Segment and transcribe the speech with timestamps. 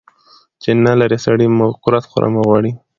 [0.61, 2.71] چی نلرې سړي، مه کورت خوره مه غوړي.